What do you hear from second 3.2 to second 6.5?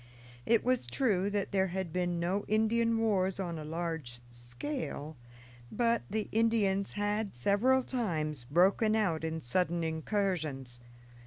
on a large scale, but the